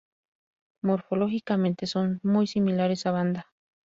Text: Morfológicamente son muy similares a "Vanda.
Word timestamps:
Morfológicamente 0.83 1.85
son 1.85 2.19
muy 2.23 2.47
similares 2.47 3.05
a 3.05 3.11
"Vanda. 3.11 3.51